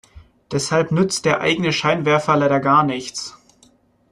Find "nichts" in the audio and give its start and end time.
2.81-3.37